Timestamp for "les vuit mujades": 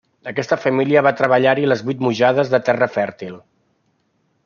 1.69-2.53